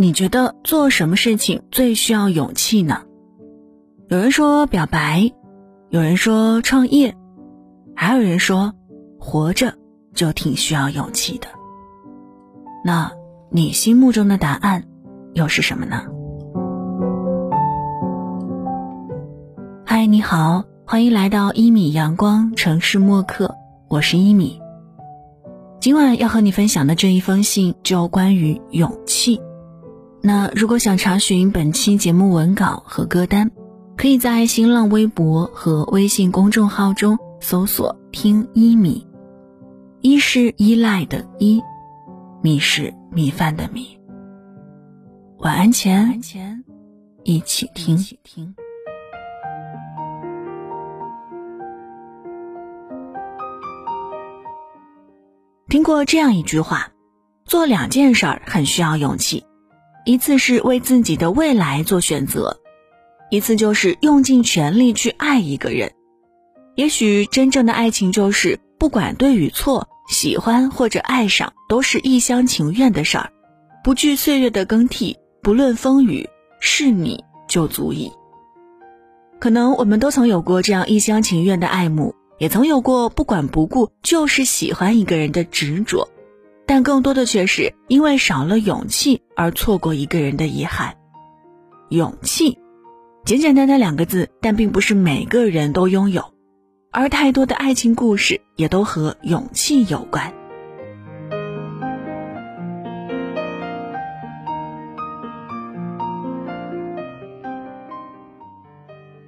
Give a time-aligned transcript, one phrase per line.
[0.00, 3.02] 你觉得做什么事情最需要勇气呢？
[4.08, 5.30] 有人说表白，
[5.90, 7.14] 有人说创业，
[7.94, 8.72] 还有人说
[9.18, 9.74] 活着
[10.14, 11.48] 就挺需要勇气的。
[12.82, 13.12] 那
[13.50, 14.84] 你心目中的答案
[15.34, 16.06] 又是什么呢？
[19.84, 23.54] 嗨，你好，欢迎来到一米阳光城市默客，
[23.86, 24.62] 我是一米。
[25.78, 29.38] 今晚要和你分享的这一封信就关于勇气。
[30.22, 33.50] 那如果想查询本期节目文稿和歌单，
[33.96, 39.06] 可以在新浪微博和微信公众号中搜索“听一米”，
[40.02, 41.62] 一是依赖的依，
[42.42, 43.98] 米是米饭的米。
[45.38, 46.20] 晚安前，
[47.24, 48.54] 一起听。
[55.68, 56.90] 听过这样一句话：
[57.46, 59.44] 做两件事儿很需要勇气。
[60.10, 62.58] 一次是为自己的未来做选择，
[63.30, 65.92] 一次就是用尽全力去爱一个人。
[66.74, 73.30] 也许真正的爱情就是不管对与错，喜欢或者爱上都是一厢情愿的事儿，
[73.84, 78.10] 不惧岁月的更替，不论风雨，是你就足矣。
[79.38, 86.08] 可能我们都曾有过这样一厢情愿的爱慕，也曾有过不管不顾就是喜欢一个人的执着。
[86.72, 90.94] 但更多的却是因为少了勇气而错过一个人的遗憾。
[91.88, 92.58] 勇气，
[93.24, 96.32] 简简单单两个字，但并不是每个人都拥有，
[96.92, 100.32] 而太多的爱情故事也都和勇气有关。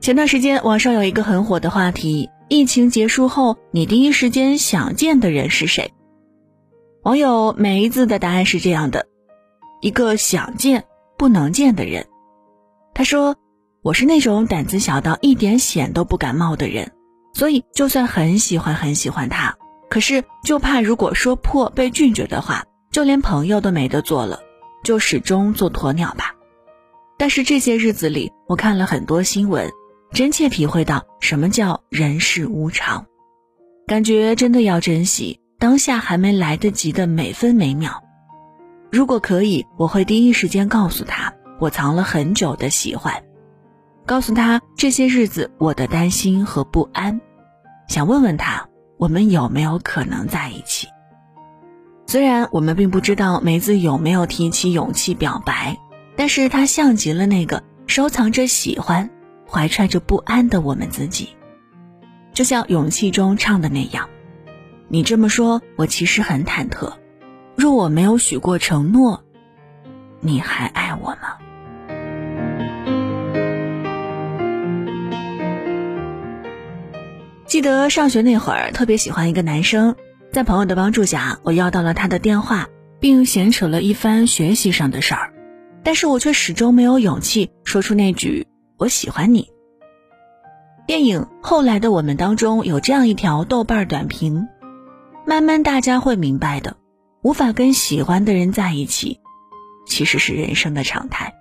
[0.00, 5.92] 前段时间网上有一个很火的话题：疫情结束后，你第一时间想见的人是谁？
[7.04, 9.06] 网友梅子的答案是这样的：
[9.80, 10.84] 一个想见
[11.16, 12.06] 不能见的人。
[12.92, 13.36] 他说
[13.82, 16.90] ：“我是那种胆子小到一点险都不敢冒的人，
[17.32, 19.56] 所以就算很喜欢很喜欢他，
[19.88, 24.40] 可是就怕如果说破被拒绝的话，就连朋友都没得做了，
[24.82, 26.34] 就始终做鸵鸟吧。
[27.16, 29.70] 但是这些日子里，我看了很多新闻，
[30.12, 33.06] 真切体会到什么叫人世无常，
[33.86, 38.00] 感觉真的要珍惜。”当下还没来得及的每分每秒，
[38.92, 43.24] 如果可以，我会第一时间告诉他我藏了很久的喜欢，
[44.06, 47.20] 告诉他这些日子我的担心和不安，
[47.88, 50.86] 想问问他我们有没有可能在一起。
[52.06, 55.76] 虽然我们并不知道梅子有没有提起勇气表白，
[56.14, 59.10] 但是她像极了那个收藏着喜欢、
[59.50, 61.30] 怀揣着不安的我们自己，
[62.32, 64.08] 就像勇气中唱的那样。
[64.90, 66.94] 你这么说，我其实很忐忑。
[67.54, 69.22] 若我没有许过承诺，
[70.20, 71.36] 你还爱我吗？
[77.44, 79.94] 记得上学那会儿，特别喜欢一个男生，
[80.32, 82.68] 在朋友的帮助下，我要到了他的电话，
[82.98, 85.34] 并闲扯了一番学习上的事儿，
[85.82, 88.46] 但是我却始终没有勇气说出那句
[88.78, 89.50] “我喜欢你”。
[90.88, 94.48] 电影《后来的我们》当中有这样一条豆瓣短评。
[95.28, 96.78] 慢慢，大家会明白的。
[97.20, 99.20] 无法跟喜欢的人在一起，
[99.86, 101.34] 其实是人生的常态。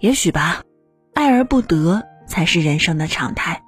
[0.00, 0.62] 也许吧，
[1.12, 3.62] 爱而不得才是人生的常态。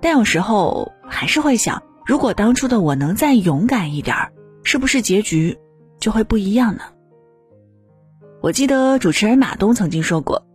[0.00, 4.32] 但有时候还是会想，如果当初的我能再勇敢一点儿，
[4.62, 5.58] 是不是结局
[5.98, 6.82] 就会不一样呢？
[8.40, 10.46] 我记得主持人马东曾经说过，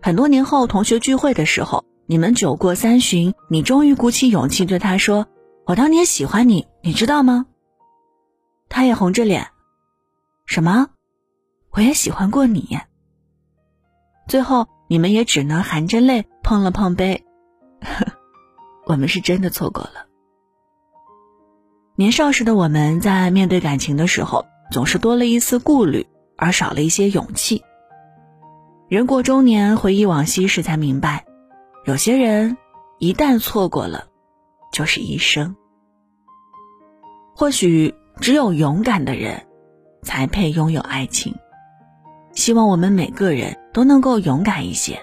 [0.00, 5.26] 很多年后同学聚会的时候，你们酒过三巡，你终于鼓起勇气对他说。
[5.66, 7.46] 我当年喜欢你，你知道吗？
[8.68, 9.48] 他也红着脸，
[10.44, 10.90] 什么？
[11.70, 12.78] 我也喜欢过你。
[14.28, 17.24] 最后你们也只能含着泪碰了碰杯。
[18.84, 20.06] 我们是真的错过了。
[21.96, 26.06] 年少时的我们在面对感情的时候，总是多了一丝顾虑，
[26.36, 27.64] 而少了一些勇气。
[28.88, 31.24] 人过中年，回忆往昔时，才明白，
[31.86, 32.58] 有些人
[32.98, 34.08] 一旦错过了。
[34.72, 35.54] 就是一生。
[37.36, 39.42] 或许只有勇敢的人，
[40.02, 41.34] 才配拥有爱情。
[42.32, 45.00] 希望我们每个人都能够勇敢一些，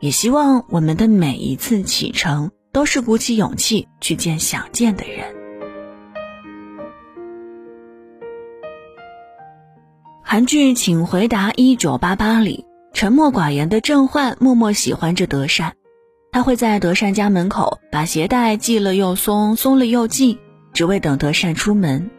[0.00, 5.34] 也希望我们的每一次启程，都是鼓起勇气去见想见的人。
[10.22, 15.74] 韩剧《请回答一九八八》里，沉默寡言的郑焕默默喜欢着德善。
[16.32, 20.40] 他会在德善家门口把鞋带系了又松，松了又系，
[20.74, 22.10] 只为等德善出门，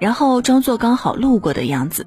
[0.00, 2.06] 然后装作刚好路过的样子。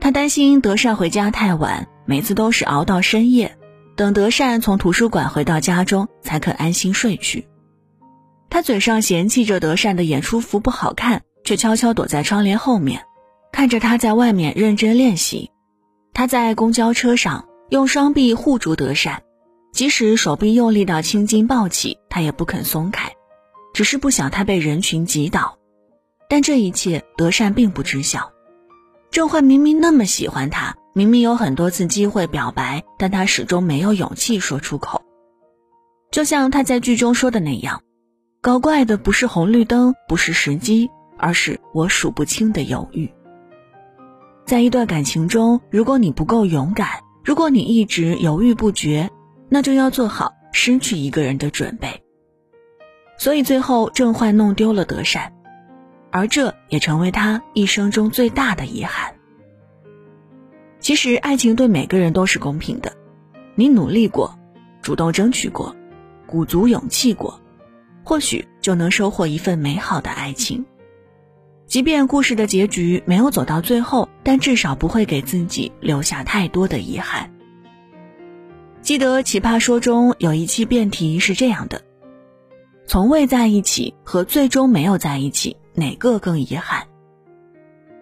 [0.00, 3.56] 他担心德善回家太晚，每次都是熬到深夜，
[3.94, 7.46] 等德善从图书馆回到家中才肯安心睡去。
[8.50, 13.02] 他嘴上嫌弃着德善的演出服不好看，却悄悄躲在窗帘后面，
[13.52, 15.50] 看着他在外面认真练习。
[16.12, 19.22] 他在公交车上用双臂护住德善，
[19.72, 23.12] 即使手臂用力到青筋暴起，他也不肯松开，
[23.74, 25.58] 只是不想他被人群挤倒。
[26.30, 28.32] 但这一切德善并不知晓。
[29.10, 35.02] 郑焕明明那么喜欢他，明明有很多次机会表白，但他始终没有勇气说出口。
[36.10, 37.82] 就像他在剧中说的那样。
[38.40, 43.10] 搞怪的不是红绿灯，不是时机，而是我数不清的犹豫。
[44.44, 49.10] 在一段感情中，如果你不够勇敢，如果你一直犹豫不决，
[49.48, 52.03] 那就要做好失去一个人的准备。
[53.16, 55.32] 所以最后郑焕弄丢了德善，
[56.10, 59.14] 而这也成为他一生中最大的遗憾。
[60.80, 62.92] 其实爱情对每个人都是公平的，
[63.54, 64.38] 你努力过，
[64.82, 65.74] 主动争取过，
[66.26, 67.40] 鼓足勇气过。
[68.06, 70.66] 或许就能收获一份美好的爱情，
[71.66, 77.32] 即便故事的结局没有走到最后，但至少不会给自己留下太多的遗憾。
[78.82, 81.83] 记得《奇葩说》中有一期辩题是这样的：
[82.86, 86.84] 从未在一起和最终没有在一起，哪个更遗憾？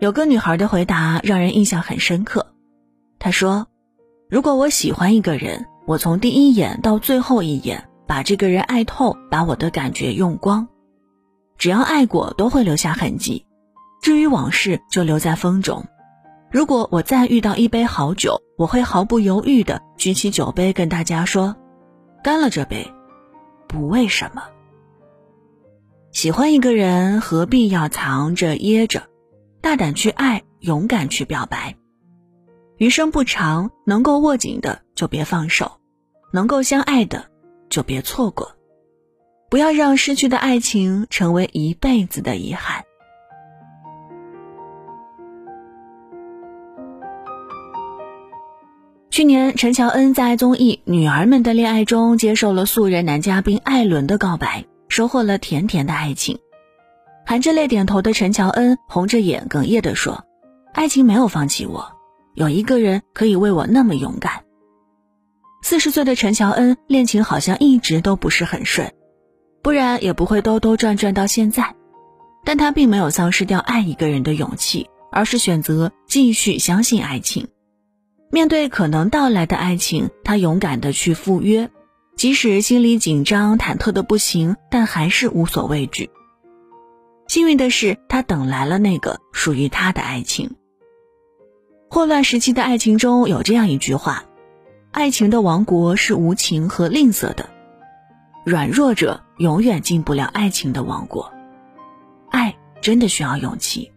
[0.00, 2.54] 有个女孩的回答让人印象很深刻。
[3.18, 3.66] 她说
[4.28, 10.68] ：“如果我喜欢一个人，我从第一眼到最后一眼。”把这个人爱透，把我的感觉用光。
[11.56, 13.46] 只要爱过，都会留下痕迹。
[14.02, 15.82] 至于往事，就留在风中。
[16.50, 21.56] 如果我再遇到一杯好酒，我会毫不犹豫地举起酒杯，跟大家说
[22.22, 22.92] ：“干了这杯，
[23.66, 24.42] 不为什么。”
[26.22, 29.08] 喜欢一个人，何必要藏着掖着？
[29.60, 31.74] 大胆去爱，勇敢去表白。
[32.76, 35.72] 余生不长，能够握紧的就别放手，
[36.32, 37.24] 能够相爱的。
[37.68, 38.52] 就别错过，
[39.50, 42.84] 不要让失去的爱情成为一辈子的遗憾。
[49.10, 56.38] 去年，陈乔恩在综艺《女儿们的恋爱》中接受了素人男嘉宾艾伦的告白，收获了甜甜的爱情。
[57.24, 60.24] 含着泪点头的陈乔恩红着眼哽咽地说
[60.74, 61.90] ：“爱情没有放弃我，
[62.34, 64.44] 有一个人可以为我那么勇敢。”
[65.64, 68.92] 四十岁的陈乔恩恋情好像一直都不是很顺，
[69.62, 71.74] 不然也不会兜兜转转到现在。
[72.44, 77.48] 但他并没有丧失掉爱一个人的勇气，而是选择继续相信爱情。
[78.30, 81.70] 面对可能到来的爱情，他勇敢的去赴约，
[82.22, 86.08] 即使心里紧张忐忑的不行，但还是无所畏惧。
[87.26, 90.54] 幸运的是，他等来了那个属于他的爱情。
[91.90, 94.24] 霍乱时期的爱情中有这样一句话。
[94.92, 97.50] 爱情的王国是无情和吝啬的，
[98.44, 101.32] 软弱者永远进不了爱情的王国。
[102.30, 103.90] 爱真的需要勇气，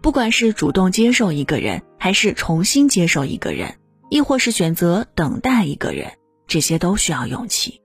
[0.00, 3.74] 不管是主动接受一个人，还是重新接受一个人，
[4.10, 6.12] 亦或是选择等待一个人，
[6.48, 7.80] 这些都需要勇气。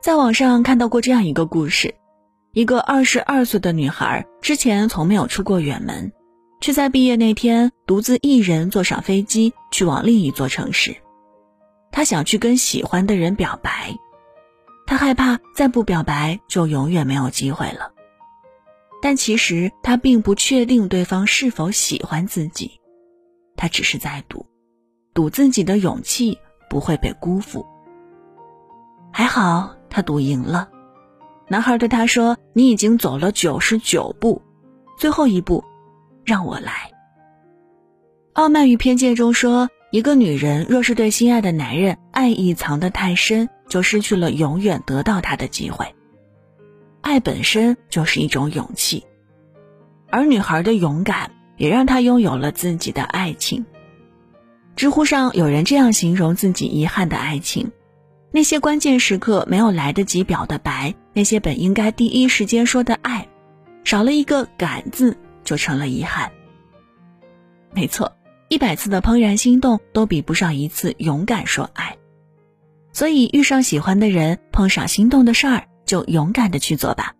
[0.00, 1.94] 在网上看到过这样一个故事：
[2.52, 6.10] 一个二十二岁的女孩，之前从没有出过远门。
[6.62, 10.94] 却在毕业那天独自一人坐上飞机去往另一座城市，
[11.90, 13.96] 他想去跟喜欢的人表白，
[14.86, 17.94] 他害怕再不表白就永远没有机会了。
[19.00, 22.72] 但其实他并不确定对方是否喜欢自己，
[23.56, 24.44] 他只是在赌，
[25.14, 26.38] 赌自己的勇气
[26.70, 27.66] 不会被辜负。
[29.12, 30.70] 还好他赌赢了，
[31.48, 34.40] 男孩对他说：“你已经走了九十九步，
[34.96, 35.62] 最后一步。”
[36.24, 36.92] 让我来。
[38.34, 45.92] 傲慢与偏见中说，一个女人若是对心爱的男人爱意藏得太深，就失去了永远得到他的机会。
[47.00, 49.04] 爱本身就是一种勇气，
[50.10, 53.64] 而女孩的勇敢也让她拥有了自己的爱情。
[54.80, 57.70] 知乎上有人这样形容自己遗憾的爱情：
[58.30, 63.28] 那些关键时刻没有来得及表的白，那些本应该第一时间说的爱，
[63.84, 65.18] 少了一个“敢”字。
[65.44, 66.32] 就成了遗憾。
[67.74, 68.16] 没错，
[68.48, 71.98] 一百次的怦然心动都比不上一次勇敢说爱。
[72.94, 77.12] 所以，遇上喜欢的人，碰上心动的事儿，就勇敢的去做吧。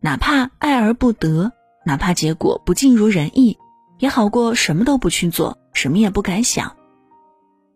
[0.00, 1.52] 哪怕爱而不得，
[1.86, 3.56] 哪怕结果不尽如人意，
[4.00, 6.74] 也好过什么都不去做，什么也不敢想。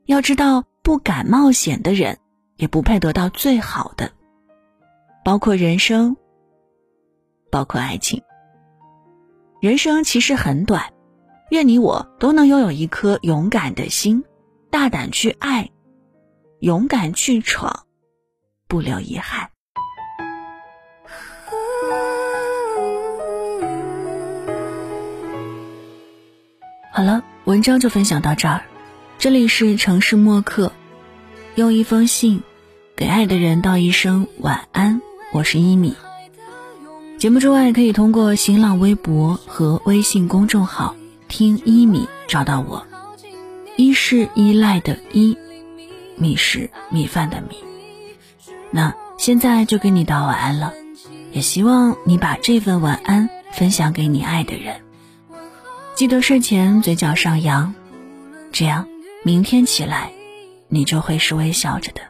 [0.07, 2.19] 要知道，不敢冒险的人，
[2.57, 4.13] 也不配得到最好的，
[5.25, 6.17] 包括人生，
[7.51, 8.23] 包括爱情。
[9.63, 10.93] 人生其实很短，
[11.49, 14.25] 愿你我都能拥有一颗勇敢的心，
[14.71, 15.71] 大胆去爱，
[16.61, 17.87] 勇敢去闯，
[18.69, 19.49] 不留遗憾。
[26.93, 28.63] 好了，文章就分享到这儿。
[29.25, 30.71] 这里是城市默客，
[31.55, 32.43] 用一封信
[32.95, 35.01] 给爱的人道一声晚安。
[35.33, 35.97] 我是一米。
[37.19, 40.95] 节目之外，可以通过新浪微博和微信公众号
[41.27, 42.87] “听一米”找到我。
[43.79, 45.39] 一是依赖的依，
[46.17, 47.57] 米是米饭的米。
[48.71, 50.75] 那现在就给你道晚安了，
[51.33, 54.83] 也希望你把这份晚安分享给你爱的人。
[55.95, 57.75] 记得睡前嘴角上扬，
[58.53, 58.87] 这样
[59.27, 60.13] 明天起来，
[60.69, 62.03] 你就会是微笑着的。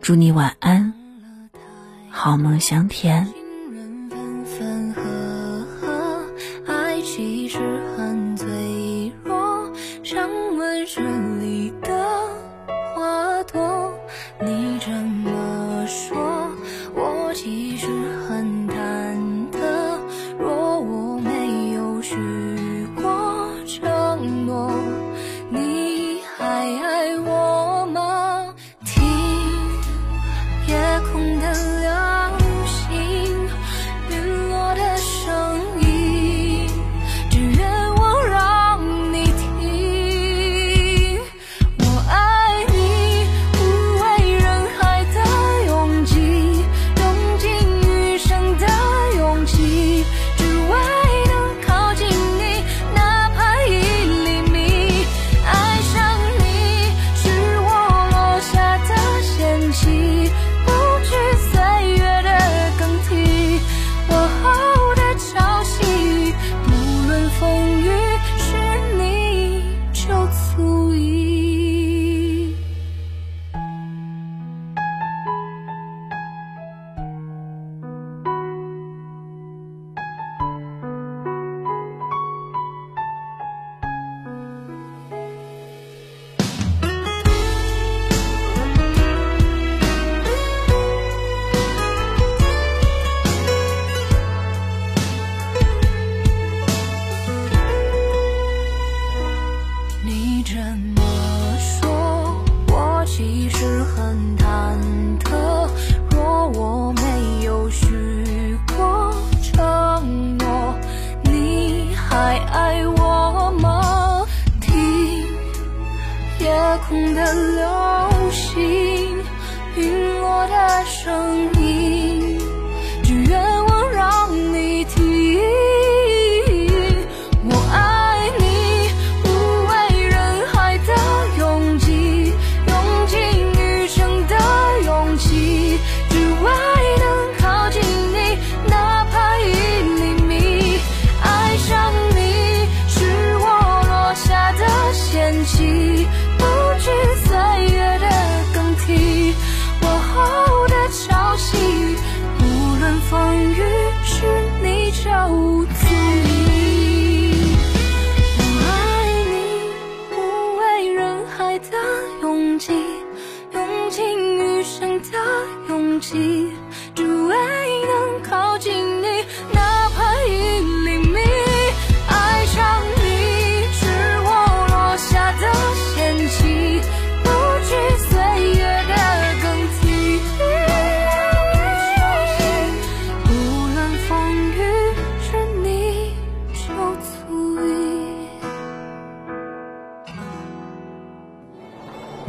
[0.00, 0.92] 祝你晚安。
[2.10, 3.24] 好梦香甜。
[6.66, 11.00] 爱其实很脆弱，像温室